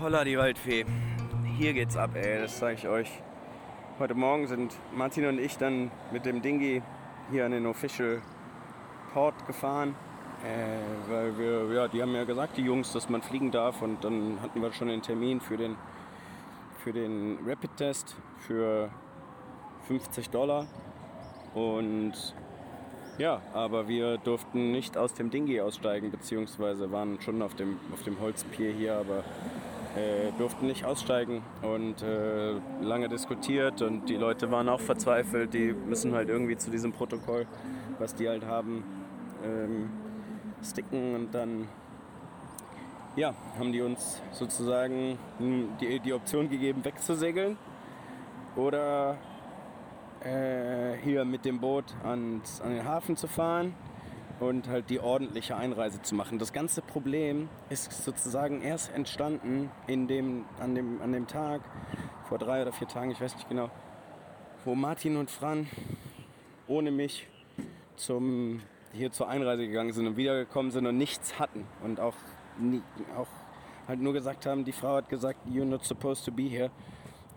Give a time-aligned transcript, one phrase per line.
[0.00, 0.84] Holla die Waldfee.
[1.56, 3.10] Hier geht's ab, ey, das zeige ich euch.
[3.98, 6.82] Heute Morgen sind Martin und ich dann mit dem Dingi
[7.32, 8.22] hier an den Official
[9.12, 9.96] Port gefahren.
[10.44, 13.82] Äh, weil wir, ja, die haben ja gesagt, die Jungs, dass man fliegen darf.
[13.82, 15.74] Und dann hatten wir schon den Termin für den,
[16.84, 18.14] für den Rapid-Test
[18.46, 18.90] für
[19.88, 20.68] 50 Dollar.
[21.54, 22.36] Und
[23.18, 28.04] ja, aber wir durften nicht aus dem Dingi aussteigen, beziehungsweise waren schon auf dem, auf
[28.04, 29.24] dem Holzpier hier, aber
[29.96, 32.52] äh, durften nicht aussteigen und äh,
[32.82, 35.54] lange diskutiert und die Leute waren auch verzweifelt.
[35.54, 37.46] Die müssen halt irgendwie zu diesem Protokoll,
[37.98, 38.84] was die halt haben,
[39.44, 39.90] ähm,
[40.62, 41.68] sticken und dann
[43.16, 45.18] ja, haben die uns sozusagen
[45.80, 47.56] die, die Option gegeben, wegzusegeln
[48.54, 49.16] oder
[50.20, 53.74] äh, hier mit dem Boot ans, an den Hafen zu fahren
[54.40, 56.38] und halt die ordentliche Einreise zu machen.
[56.38, 61.60] Das ganze Problem ist sozusagen erst entstanden in dem, an, dem, an dem Tag,
[62.28, 63.70] vor drei oder vier Tagen, ich weiß nicht genau,
[64.64, 65.66] wo Martin und Fran
[66.66, 67.26] ohne mich
[67.96, 68.60] zum,
[68.92, 72.14] hier zur Einreise gegangen sind und wiedergekommen sind und nichts hatten und auch,
[72.58, 72.82] nie,
[73.16, 73.28] auch
[73.88, 76.70] halt nur gesagt haben, die Frau hat gesagt, you're not supposed to be here.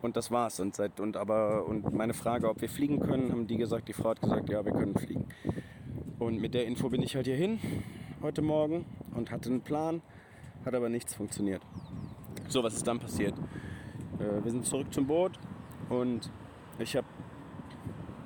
[0.02, 0.60] Und das war's.
[0.60, 3.94] Und, seit, und, aber, und meine Frage, ob wir fliegen können, haben die gesagt, die
[3.94, 5.28] Frau hat gesagt, ja, wir können fliegen.
[6.22, 7.58] Und mit der Info bin ich halt hier hin
[8.22, 10.04] heute Morgen und hatte einen Plan,
[10.64, 11.64] hat aber nichts funktioniert.
[12.48, 13.34] So, was ist dann passiert?
[14.20, 15.40] Äh, wir sind zurück zum Boot
[15.90, 16.32] und
[16.78, 17.08] ich habe,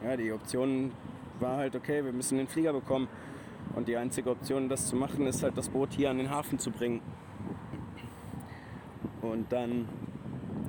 [0.04, 0.92] ja, die Option
[1.40, 3.08] war halt, okay, wir müssen den Flieger bekommen.
[3.78, 6.59] Und die einzige Option, das zu machen, ist halt das Boot hier an den Hafen
[6.59, 7.00] zu bringen.
[9.22, 9.88] Und dann,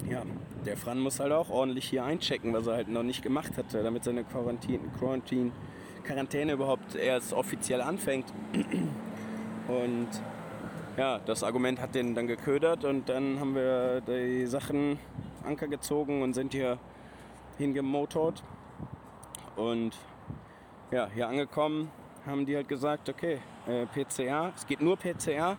[0.08, 0.22] ja,
[0.64, 3.82] der Fran muss halt auch ordentlich hier einchecken, was er halt noch nicht gemacht hatte,
[3.82, 5.50] damit seine Quarantäne, Quarantäne
[6.06, 8.26] Quarantäne überhaupt erst offiziell anfängt.
[9.68, 10.08] Und
[10.96, 14.98] ja, das Argument hat den dann geködert und dann haben wir die Sachen
[15.44, 16.78] Anker gezogen und sind hier
[17.58, 18.42] hingemotort.
[19.56, 19.96] Und
[20.90, 21.90] ja, hier angekommen
[22.24, 25.56] haben die halt gesagt, okay, äh, PCR, es geht nur PCR.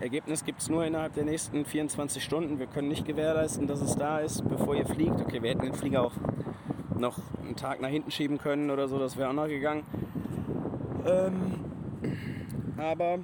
[0.00, 2.58] Ergebnis gibt es nur innerhalb der nächsten 24 Stunden.
[2.58, 5.20] Wir können nicht gewährleisten, dass es da ist, bevor ihr fliegt.
[5.20, 6.12] Okay, wir hätten den Flieger auch
[7.00, 9.82] noch einen Tag nach hinten schieben können oder so, das wäre auch noch gegangen.
[11.06, 11.54] Ähm,
[12.76, 13.18] aber,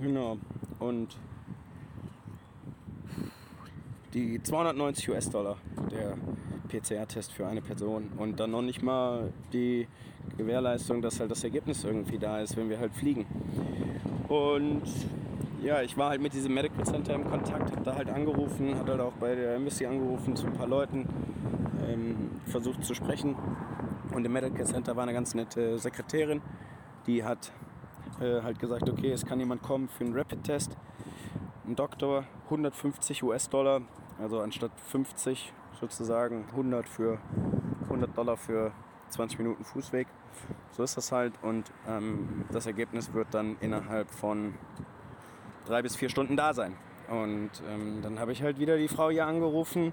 [0.00, 0.38] genau,
[0.78, 1.16] und
[4.14, 5.56] die 290 US-Dollar,
[5.90, 6.16] der
[6.68, 9.86] PCR-Test für eine Person und dann noch nicht mal die
[10.36, 13.26] Gewährleistung, dass halt das Ergebnis irgendwie da ist, wenn wir halt fliegen.
[14.28, 14.82] Und
[15.62, 18.88] ja, ich war halt mit diesem Medical Center im Kontakt, habe da halt angerufen, hat
[18.88, 21.06] halt auch bei der Embassy angerufen zu ein paar Leuten
[21.88, 23.36] ähm, versucht zu sprechen.
[24.14, 26.42] Und im Medical Center war eine ganz nette Sekretärin,
[27.06, 27.52] die hat
[28.20, 30.76] äh, halt gesagt, okay, es kann jemand kommen für einen Rapid-Test.
[31.66, 33.82] Ein Doktor, 150 US-Dollar,
[34.18, 37.18] also anstatt 50 sozusagen 100 für
[37.84, 38.72] 100 Dollar für
[39.10, 40.06] 20 Minuten Fußweg.
[40.72, 44.54] So ist das halt und ähm, das Ergebnis wird dann innerhalb von
[45.66, 46.76] drei bis vier Stunden da sein.
[47.08, 49.92] Und ähm, dann habe ich halt wieder die Frau hier angerufen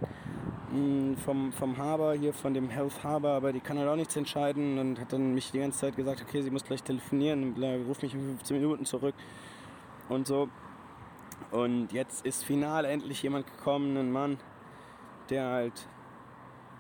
[1.24, 4.78] vom, vom Haber hier, von dem Health Haber, aber die kann halt auch nichts entscheiden
[4.78, 7.56] und hat dann mich die ganze Zeit gesagt, okay, sie muss gleich telefonieren,
[7.88, 9.16] ruf mich in 15 Minuten zurück
[10.10, 10.50] und so.
[11.52, 14.38] Und jetzt ist final endlich jemand gekommen, ein Mann,
[15.30, 15.88] der halt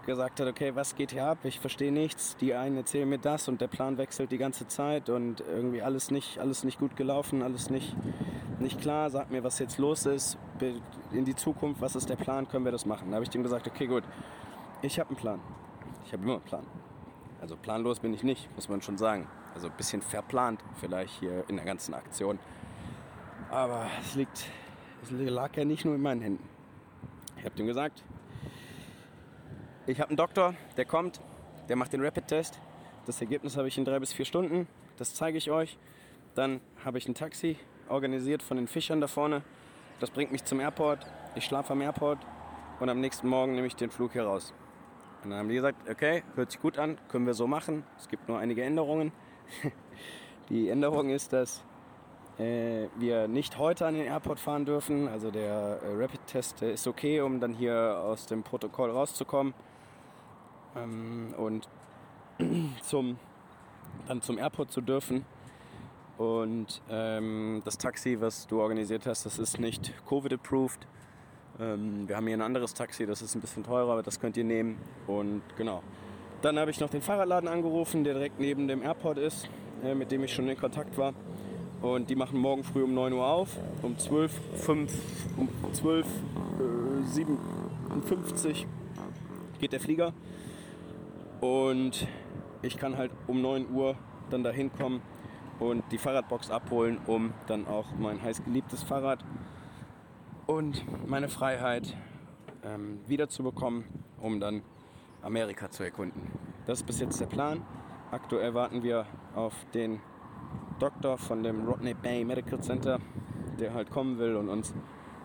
[0.05, 1.39] gesagt hat, okay, was geht hier ab?
[1.43, 2.37] Ich verstehe nichts.
[2.37, 6.11] Die einen erzählen mir das und der Plan wechselt die ganze Zeit und irgendwie alles
[6.11, 7.95] nicht, alles nicht gut gelaufen, alles nicht,
[8.59, 9.09] nicht klar.
[9.09, 10.37] Sag mir, was jetzt los ist.
[11.11, 12.47] In die Zukunft, was ist der Plan?
[12.47, 13.09] Können wir das machen?
[13.09, 14.03] Da habe ich dem gesagt, okay, gut.
[14.81, 15.39] Ich habe einen Plan.
[16.05, 16.65] Ich habe immer einen Plan.
[17.41, 19.27] Also planlos bin ich nicht, muss man schon sagen.
[19.53, 22.39] Also ein bisschen verplant vielleicht hier in der ganzen Aktion.
[23.49, 24.45] Aber es liegt,
[25.03, 26.49] es lag ja nicht nur in meinen Händen.
[27.37, 28.03] Ich habe dem gesagt,
[29.85, 31.21] ich habe einen Doktor, der kommt,
[31.69, 32.59] der macht den Rapid-Test.
[33.05, 34.67] Das Ergebnis habe ich in drei bis vier Stunden.
[34.97, 35.77] Das zeige ich euch.
[36.35, 37.57] Dann habe ich ein Taxi
[37.89, 39.43] organisiert von den Fischern da vorne.
[39.99, 41.05] Das bringt mich zum Airport.
[41.35, 42.19] Ich schlafe am Airport
[42.79, 44.53] und am nächsten Morgen nehme ich den Flug hier raus.
[45.23, 47.83] Und dann haben die gesagt, okay, hört sich gut an, können wir so machen.
[47.97, 49.11] Es gibt nur einige Änderungen.
[50.49, 51.63] die Änderung ist, dass
[52.37, 55.07] äh, wir nicht heute an den Airport fahren dürfen.
[55.07, 59.53] Also der äh, Rapid-Test ist okay, um dann hier aus dem Protokoll rauszukommen
[60.75, 61.67] ähm, und
[62.83, 63.17] zum,
[64.07, 65.25] dann zum Airport zu dürfen.
[66.17, 70.87] Und ähm, das Taxi, was du organisiert hast, das ist nicht Covid-approved.
[71.59, 74.35] Ähm, wir haben hier ein anderes Taxi, das ist ein bisschen teurer, aber das könnt
[74.35, 74.77] ihr nehmen.
[75.05, 75.83] Und genau.
[76.41, 79.47] Dann habe ich noch den Fahrradladen angerufen, der direkt neben dem Airport ist,
[79.83, 81.13] äh, mit dem ich schon in Kontakt war.
[81.81, 83.49] Und die machen morgen früh um 9 Uhr auf.
[83.83, 84.93] Um 12, 5,
[85.37, 88.65] um 12, äh, 57
[89.59, 90.13] geht der Flieger.
[91.41, 92.07] Und
[92.63, 93.95] ich kann halt um 9 Uhr
[94.31, 95.01] dann da hinkommen
[95.59, 99.23] und die Fahrradbox abholen, um dann auch mein heißgeliebtes Fahrrad
[100.45, 101.95] und meine Freiheit
[102.63, 103.85] ähm, wiederzubekommen,
[104.19, 104.61] um dann
[105.21, 106.21] Amerika zu erkunden.
[106.65, 107.61] Das ist bis jetzt der Plan.
[108.11, 109.05] Aktuell warten wir
[109.35, 110.01] auf den
[110.79, 112.99] Doktor von dem Rodney Bay Medical Center,
[113.59, 114.73] der halt kommen will und uns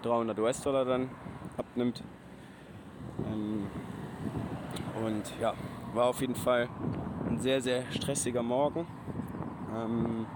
[0.03, 1.11] 300 US-Dollar dann
[1.57, 2.03] abnimmt.
[3.27, 3.67] Ähm,
[5.05, 5.55] und ja,
[5.95, 6.69] war auf jeden Fall
[7.29, 8.87] ein sehr, sehr stressiger Morgen.
[9.75, 10.27] Ähm,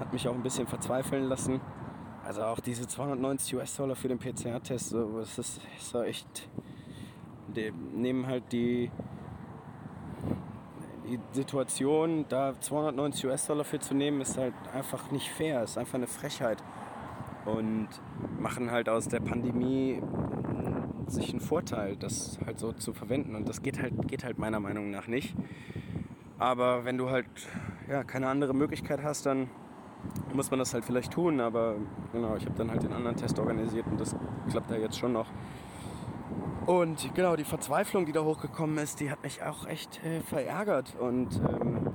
[0.00, 1.60] hat mich auch ein bisschen verzweifeln lassen.
[2.24, 6.48] Also auch diese 290 US-Dollar für den PCR-Test, so, das ist, ist echt.
[7.56, 8.90] Die nehmen halt die,
[11.08, 15.94] die Situation, da 290 US-Dollar für zu nehmen, ist halt einfach nicht fair, ist einfach
[15.94, 16.62] eine Frechheit.
[17.46, 17.88] Und
[18.38, 20.02] machen halt aus der Pandemie
[21.06, 23.34] sich einen Vorteil, das halt so zu verwenden.
[23.34, 25.34] Und das geht halt, geht halt meiner Meinung nach nicht.
[26.38, 27.26] Aber wenn du halt
[27.88, 29.48] ja, keine andere Möglichkeit hast, dann
[30.32, 31.40] muss man das halt vielleicht tun.
[31.40, 31.76] Aber
[32.12, 34.14] genau, ich habe dann halt den anderen Test organisiert und das
[34.50, 35.26] klappt ja jetzt schon noch.
[36.66, 40.94] Und genau, die Verzweiflung, die da hochgekommen ist, die hat mich auch echt äh, verärgert.
[41.00, 41.86] Und ähm,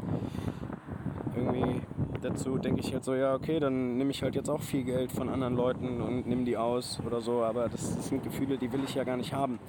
[1.36, 1.82] irgendwie
[2.24, 5.12] dazu denke ich halt so, ja, okay, dann nehme ich halt jetzt auch viel Geld
[5.12, 7.44] von anderen Leuten und nehme die aus oder so.
[7.44, 9.60] Aber das, das sind Gefühle, die will ich ja gar nicht haben.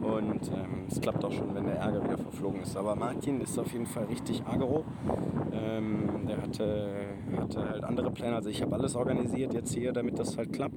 [0.00, 2.76] Und ähm, es klappt auch schon, wenn der Ärger wieder verflogen ist.
[2.76, 4.84] Aber Martin ist auf jeden Fall richtig agro.
[5.52, 6.88] Ähm, der hatte,
[7.36, 8.36] hatte halt andere Pläne.
[8.36, 10.76] Also ich habe alles organisiert jetzt hier, damit das halt klappt.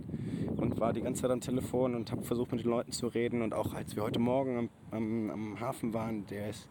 [0.58, 3.42] Und war die ganze Zeit am Telefon und habe versucht mit den Leuten zu reden.
[3.42, 6.68] Und auch als wir heute Morgen am, am, am Hafen waren, der ist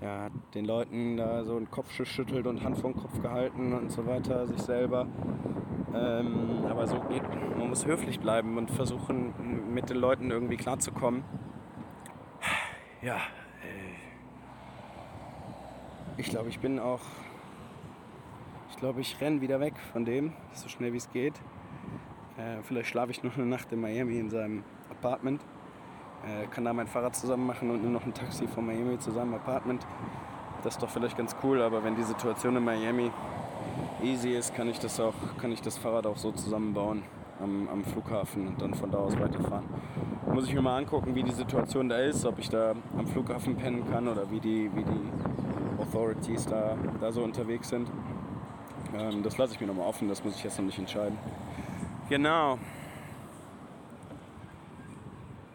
[0.00, 3.92] der hat den Leuten da so einen Kopf geschüttelt und Hand den Kopf gehalten und
[3.92, 5.06] so weiter, sich selber.
[5.94, 7.22] Ähm, aber so geht,
[7.56, 9.32] man muss höflich bleiben und versuchen,
[9.72, 11.22] mit den Leuten irgendwie klarzukommen.
[13.04, 13.18] Ja, äh,
[16.16, 17.02] ich glaube, ich bin auch,
[18.70, 21.34] ich glaube, ich renne wieder weg von dem, so schnell wie es geht.
[22.38, 25.42] Äh, vielleicht schlafe ich noch eine Nacht in Miami in seinem Apartment.
[26.26, 29.10] Äh, kann da mein Fahrrad zusammen machen und nur noch ein Taxi von Miami zu
[29.10, 29.86] seinem Apartment.
[30.62, 33.10] Das ist doch vielleicht ganz cool, aber wenn die Situation in Miami
[34.02, 37.02] easy ist, kann ich das, auch, kann ich das Fahrrad auch so zusammenbauen
[37.38, 39.68] am, am Flughafen und dann von da aus weiterfahren.
[40.34, 43.54] Muss ich mir mal angucken, wie die Situation da ist, ob ich da am Flughafen
[43.54, 47.88] pennen kann oder wie die, wie die Authorities da, da so unterwegs sind.
[48.98, 51.16] Ähm, das lasse ich mir nochmal offen, das muss ich jetzt noch nicht entscheiden.
[52.08, 52.58] Genau.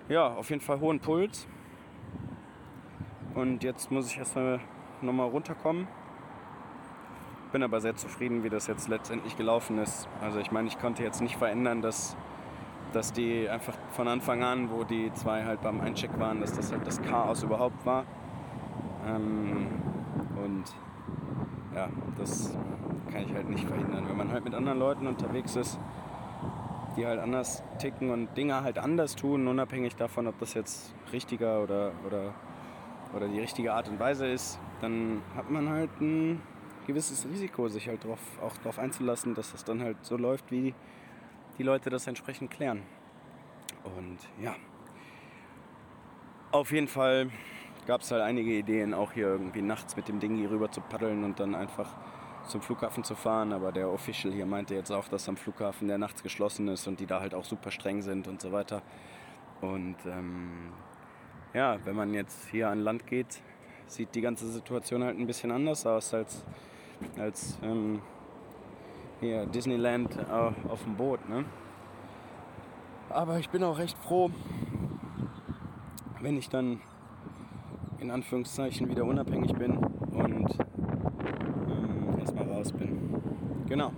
[0.07, 1.45] Ja, auf jeden Fall hohen Puls.
[3.35, 4.61] Und jetzt muss ich erstmal
[5.01, 5.89] nochmal runterkommen.
[7.51, 10.07] Bin aber sehr zufrieden, wie das jetzt letztendlich gelaufen ist.
[10.21, 12.15] Also ich meine, ich konnte jetzt nicht verändern, dass,
[12.93, 16.71] dass die einfach von Anfang an, wo die zwei halt beim Eincheck waren, dass das
[16.71, 18.05] halt das Chaos überhaupt war.
[19.07, 19.67] Ähm,
[20.43, 20.63] und
[21.75, 22.57] ja, das
[23.11, 24.05] kann ich halt nicht verhindern.
[24.07, 25.79] Wenn man halt mit anderen Leuten unterwegs ist,
[26.97, 31.61] die halt anders ticken und Dinge halt anders tun, unabhängig davon, ob das jetzt richtiger
[31.61, 32.33] oder, oder,
[33.15, 36.41] oder die richtige Art und Weise ist, dann hat man halt ein
[36.87, 40.73] gewisses Risiko, sich halt drauf, auch darauf einzulassen, dass das dann halt so läuft, wie
[41.59, 42.81] die Leute das entsprechend klären.
[43.83, 44.55] Und ja,
[46.51, 47.29] auf jeden Fall
[47.85, 50.81] gab es halt einige Ideen, auch hier irgendwie nachts mit dem Ding hier rüber zu
[50.81, 51.95] paddeln und dann einfach
[52.47, 55.97] zum Flughafen zu fahren, aber der Official hier meinte jetzt auch, dass am Flughafen der
[55.97, 58.81] nachts geschlossen ist und die da halt auch super streng sind und so weiter.
[59.61, 60.71] Und ähm,
[61.53, 63.41] ja, wenn man jetzt hier an Land geht,
[63.85, 66.43] sieht die ganze Situation halt ein bisschen anders aus als,
[67.17, 68.01] als ähm,
[69.19, 71.27] hier Disneyland auf dem Boot.
[71.29, 71.45] Ne?
[73.09, 74.29] Aber ich bin auch recht froh,
[76.21, 76.81] wenn ich dann
[77.99, 80.55] in Anführungszeichen wieder unabhängig bin und
[82.59, 83.21] raus bin.
[83.67, 83.91] Genau.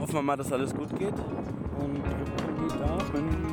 [0.00, 1.14] Hoffen wir mal, dass alles gut geht
[1.78, 3.44] und drücken die Daumen.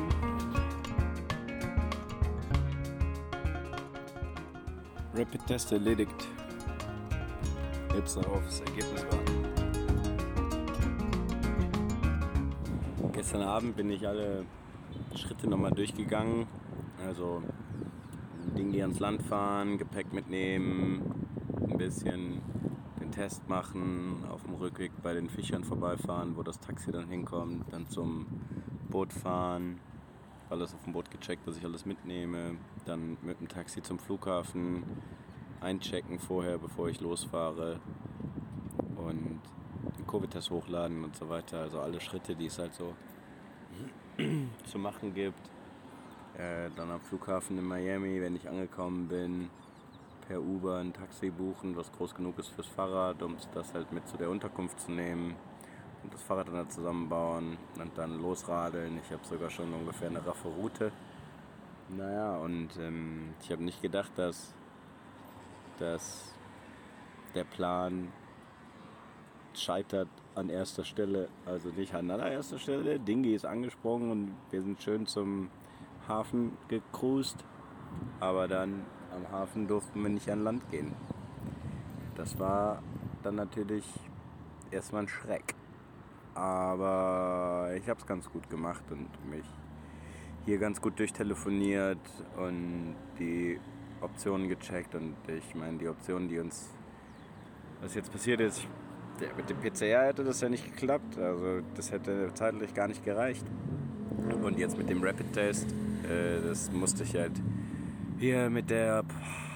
[5.14, 6.31] Rapid Test erledigt.
[7.94, 9.32] Jetzt darauf das Ergebnis warten.
[13.12, 14.44] Gestern Abend bin ich alle
[15.14, 16.46] Schritte nochmal durchgegangen.
[17.06, 17.42] Also
[18.56, 21.02] Dinge ans Land fahren, Gepäck mitnehmen,
[21.68, 22.40] ein bisschen
[23.00, 27.72] den Test machen, auf dem Rückweg bei den Fischern vorbeifahren, wo das Taxi dann hinkommt,
[27.72, 28.26] dann zum
[28.88, 29.78] Boot fahren,
[30.50, 34.82] alles auf dem Boot gecheckt, dass ich alles mitnehme, dann mit dem Taxi zum Flughafen
[35.62, 37.80] einchecken vorher, bevor ich losfahre
[38.96, 39.40] und
[39.98, 41.60] den Covid-Test hochladen und so weiter.
[41.60, 42.94] Also alle Schritte, die es halt so
[44.66, 45.50] zu machen gibt.
[46.36, 49.50] Äh, dann am Flughafen in Miami, wenn ich angekommen bin,
[50.26, 54.08] per Uber ein Taxi buchen, was groß genug ist fürs Fahrrad, um das halt mit
[54.08, 55.34] zu der Unterkunft zu nehmen
[56.02, 58.98] und das Fahrrad dann zusammenbauen und dann losradeln.
[59.04, 60.90] Ich habe sogar schon ungefähr eine raffe Route.
[61.90, 64.54] Naja, und ähm, ich habe nicht gedacht, dass,
[65.82, 66.32] dass
[67.34, 68.12] der Plan
[69.54, 71.28] scheitert an erster Stelle.
[71.44, 73.00] Also nicht an allererster Stelle.
[73.00, 75.50] Dingi ist angesprungen und wir sind schön zum
[76.08, 77.44] Hafen gecruised.
[78.20, 78.84] Aber dann
[79.14, 80.94] am Hafen durften wir nicht an Land gehen.
[82.14, 82.82] Das war
[83.22, 83.84] dann natürlich
[84.70, 85.54] erstmal ein Schreck.
[86.34, 89.44] Aber ich habe es ganz gut gemacht und mich
[90.46, 92.00] hier ganz gut durchtelefoniert
[92.36, 93.60] und die
[94.02, 94.94] Optionen gecheckt.
[94.94, 96.70] Und ich meine, die Optionen, die uns,
[97.80, 98.66] was jetzt passiert ist,
[99.36, 101.18] mit dem PCR hätte das ja nicht geklappt.
[101.18, 103.46] Also das hätte zeitlich gar nicht gereicht.
[104.42, 105.72] Und jetzt mit dem Rapid-Test,
[106.04, 107.32] äh, das musste ich halt
[108.18, 109.04] hier mit der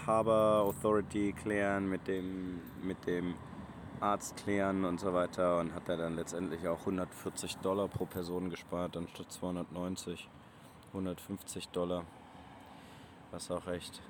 [0.07, 3.35] Harbour Authority klären, mit dem, mit dem
[4.01, 8.51] Arzt klären und so weiter und hat er dann letztendlich auch 140 Dollar pro Person
[8.51, 10.29] gespart, anstatt 290,
[10.89, 12.05] 150 Dollar.
[13.31, 14.03] Was auch echt,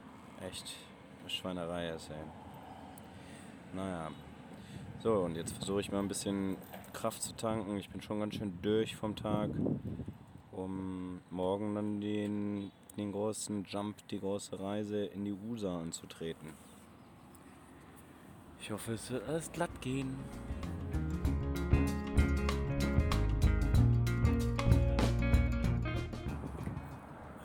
[0.43, 0.75] echt
[1.21, 2.17] eine Schweinerei ist, ey.
[3.75, 4.11] Naja.
[5.03, 6.57] So, und jetzt versuche ich mal ein bisschen
[6.93, 7.77] Kraft zu tanken.
[7.77, 9.51] Ich bin schon ganz schön durch vom Tag,
[10.53, 16.55] um morgen dann den den großen Jump, die große Reise in die USA anzutreten.
[18.61, 20.17] Ich hoffe, es wird alles glatt gehen.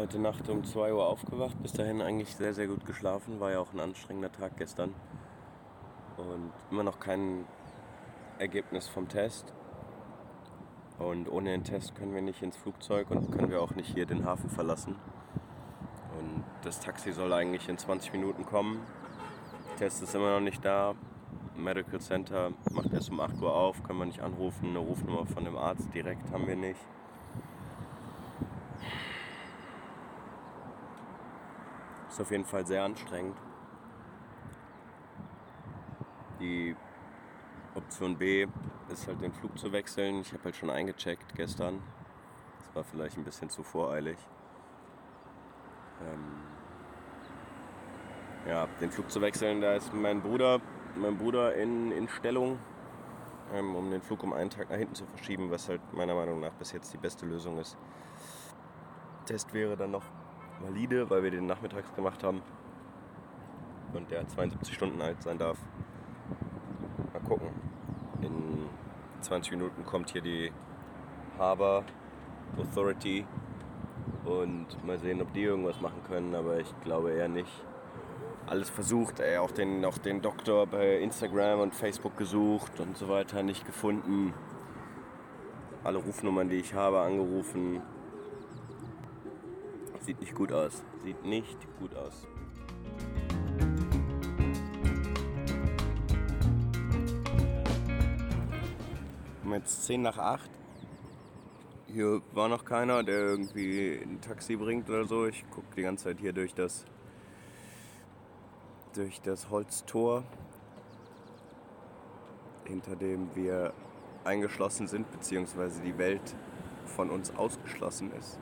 [0.02, 3.40] Heute Nacht um 2 Uhr aufgewacht, bis dahin eigentlich sehr, sehr gut geschlafen.
[3.40, 4.96] War ja auch ein anstrengender Tag gestern.
[6.18, 7.46] Und immer noch kein
[8.40, 9.54] Ergebnis vom Test.
[10.98, 14.08] Und ohne den Test können wir nicht ins Flugzeug und können wir auch nicht hier
[14.08, 14.96] den Hafen verlassen.
[16.18, 18.82] Und das Taxi soll eigentlich in 20 Minuten kommen.
[19.70, 20.96] Der Test ist immer noch nicht da.
[21.56, 24.70] Medical Center macht erst um 8 Uhr auf, können wir nicht anrufen.
[24.70, 26.80] Eine Rufnummer von dem Arzt direkt haben wir nicht.
[32.11, 33.38] Ist auf jeden Fall sehr anstrengend.
[36.40, 36.76] Die
[37.76, 38.48] Option B
[38.90, 40.22] ist halt den Flug zu wechseln.
[40.22, 41.82] Ich habe halt schon eingecheckt gestern.
[42.60, 44.18] Das war vielleicht ein bisschen zu voreilig.
[46.02, 46.42] Ähm,
[48.48, 50.60] ja, den Flug zu wechseln, da ist mein Bruder,
[50.96, 52.58] mein Bruder in, in Stellung,
[53.54, 56.40] ähm, um den Flug um einen Tag nach hinten zu verschieben, was halt meiner Meinung
[56.40, 57.78] nach bis jetzt die beste Lösung ist.
[59.26, 60.06] Test wäre dann noch
[60.64, 62.42] valide, weil wir den nachmittags gemacht haben
[63.94, 65.58] und der 72 Stunden alt sein darf.
[67.14, 67.50] Mal gucken.
[68.22, 68.70] In
[69.22, 70.52] 20 Minuten kommt hier die
[71.38, 71.84] Harbour
[72.58, 73.26] Authority
[74.26, 77.52] und mal sehen, ob die irgendwas machen können, aber ich glaube eher nicht.
[78.48, 83.08] Alles versucht, ey, auch den, auch den Doktor bei Instagram und Facebook gesucht und so
[83.08, 84.34] weiter, nicht gefunden.
[85.84, 87.82] Alle Rufnummern, die ich habe, angerufen.
[90.02, 90.84] Sieht nicht gut aus.
[91.04, 92.28] Sieht nicht gut aus.
[99.44, 100.50] Um jetzt 10 nach 8
[101.94, 105.26] hier war noch keiner, der irgendwie ein Taxi bringt oder so.
[105.26, 106.86] Ich gucke die ganze Zeit hier durch das,
[108.94, 110.24] durch das Holztor,
[112.66, 113.74] hinter dem wir
[114.24, 116.36] eingeschlossen sind, beziehungsweise die Welt
[116.86, 118.40] von uns ausgeschlossen ist.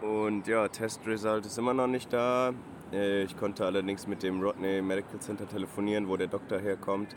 [0.00, 2.52] Und ja, Testresult ist immer noch nicht da.
[2.92, 7.16] Äh, ich konnte allerdings mit dem Rodney Medical Center telefonieren, wo der Doktor herkommt.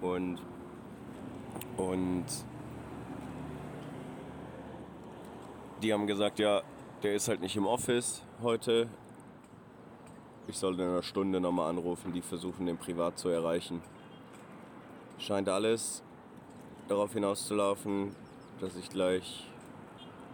[0.00, 0.38] Und,
[1.76, 2.24] und
[5.82, 6.62] die haben gesagt, ja,
[7.02, 8.88] der ist halt nicht im Office heute.
[10.46, 13.82] Ich soll in einer Stunde nochmal anrufen, die versuchen, den privat zu erreichen.
[15.18, 16.02] Scheint alles
[16.88, 18.14] darauf hinauszulaufen,
[18.60, 19.49] dass ich gleich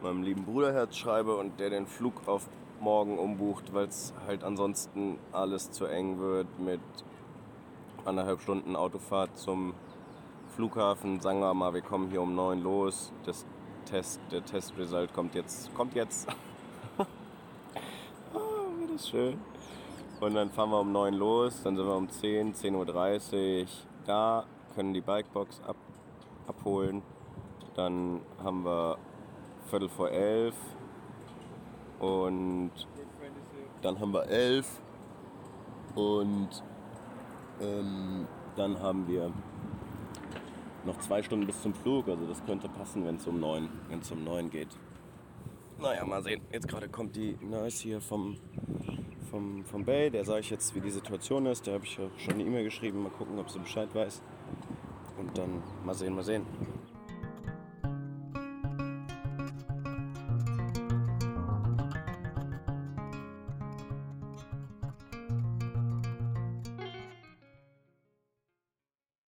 [0.03, 2.49] meinem lieben Bruderherz schreibe und der den Flug auf
[2.81, 6.81] morgen umbucht, weil es halt ansonsten alles zu eng wird mit
[8.05, 9.75] anderthalb Stunden Autofahrt zum
[10.55, 11.21] Flughafen.
[11.21, 13.13] Sagen wir mal, wir kommen hier um neun los.
[13.25, 13.47] Das
[13.87, 15.75] Test, der Testresult kommt jetzt.
[15.75, 16.29] Kommt jetzt.
[16.99, 17.05] oh,
[18.79, 19.39] wie das schön.
[20.19, 23.67] Und dann fahren wir um 9 los, dann sind wir um 10, 10.30 Uhr
[24.07, 25.77] da, können die Bikebox ab,
[26.47, 27.03] abholen.
[27.75, 28.97] Dann haben wir
[29.67, 30.55] Viertel vor elf
[31.99, 32.71] und
[33.83, 34.81] dann haben wir elf
[35.95, 36.63] und
[37.61, 39.31] ähm, Dann haben wir
[40.85, 44.01] noch zwei Stunden bis zum Flug, also das könnte passen, wenn es um neun, wenn
[44.01, 44.69] es um neun geht.
[45.79, 46.41] Naja, mal sehen.
[46.51, 48.39] Jetzt gerade kommt die Nurse hier vom,
[49.31, 50.11] vom, vom Bay.
[50.11, 51.67] Der sage ich jetzt, wie die Situation ist.
[51.67, 53.03] Da habe ich ja schon eine E-Mail geschrieben.
[53.03, 54.23] Mal gucken, ob sie Bescheid weiß.
[55.19, 56.47] Und dann mal sehen, mal sehen.